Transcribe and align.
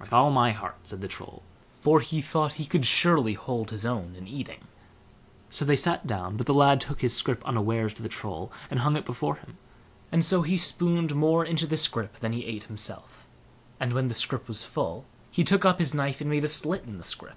"With 0.00 0.14
all 0.14 0.30
my 0.30 0.52
heart", 0.52 0.78
said 0.88 1.02
the 1.02 1.08
Troll, 1.08 1.42
for 1.82 2.00
he 2.00 2.22
thought 2.22 2.54
he 2.54 2.64
could 2.64 2.86
surely 2.86 3.34
hold 3.34 3.70
his 3.70 3.84
own 3.84 4.14
in 4.16 4.26
eating. 4.26 4.64
So 5.50 5.66
they 5.66 5.76
sat 5.76 6.06
down; 6.06 6.38
but 6.38 6.46
the 6.46 6.54
lad 6.54 6.80
took 6.80 7.02
his 7.02 7.14
scrip 7.14 7.44
unawares 7.44 7.92
to 7.92 8.02
the 8.02 8.08
Troll, 8.08 8.50
and 8.70 8.80
hung 8.80 8.96
it 8.96 9.04
before 9.04 9.34
him, 9.36 9.58
and 10.10 10.24
so 10.24 10.40
he 10.40 10.56
spooned 10.56 11.14
more 11.14 11.44
into 11.44 11.66
the 11.66 11.76
scrip 11.76 12.18
than 12.20 12.32
he 12.32 12.46
ate 12.46 12.62
himself; 12.64 13.26
and 13.78 13.92
when 13.92 14.08
the 14.08 14.14
scrip 14.14 14.48
was 14.48 14.64
full, 14.64 15.04
he 15.30 15.44
took 15.44 15.66
up 15.66 15.78
his 15.78 15.92
knife 15.92 16.22
and 16.22 16.30
made 16.30 16.44
a 16.44 16.48
slit 16.48 16.84
in 16.84 16.96
the 16.96 17.02
scrip. 17.04 17.36